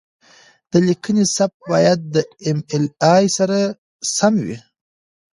د 0.71 0.73
لیکنې 0.87 1.25
سبک 1.35 1.59
باید 1.71 1.99
د 2.13 2.15
ایم 2.45 2.59
ایل 2.71 2.85
اې 3.11 3.23
سره 3.37 3.59
سم 4.15 4.33
وي. 4.45 4.57